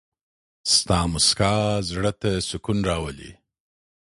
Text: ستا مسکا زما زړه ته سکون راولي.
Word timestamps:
ستا 0.73 0.99
مسکا 1.11 1.53
زما 1.79 1.87
زړه 1.89 2.11
ته 2.21 2.29
سکون 2.49 2.77
راولي. 2.89 3.31